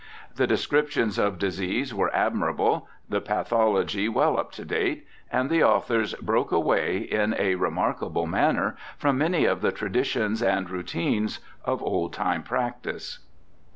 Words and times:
The 0.33 0.47
descriptions 0.47 1.19
of 1.19 1.37
disease 1.37 1.93
were 1.93 2.09
admirable, 2.11 2.87
WILLIAM 3.07 3.23
PEPPER 3.23 3.23
215 3.23 3.37
the 3.37 3.43
pathology 3.43 4.09
well 4.09 4.39
up 4.39 4.51
to 4.53 4.65
date, 4.65 5.05
and 5.31 5.47
the 5.47 5.63
authors 5.63 6.15
broke 6.15 6.51
away 6.51 6.97
in 6.97 7.35
a 7.37 7.53
remarkable 7.53 8.25
manner 8.25 8.75
from 8.97 9.19
many 9.19 9.45
of 9.45 9.61
the 9.61 9.71
tradi 9.71 10.03
tions 10.03 10.41
and 10.41 10.67
routines 10.71 11.39
of 11.63 11.83
old 11.83 12.13
time 12.13 12.41
practice. 12.41 13.19